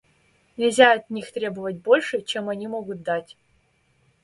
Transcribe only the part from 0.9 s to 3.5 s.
от них требовать больше, чем они могут дать.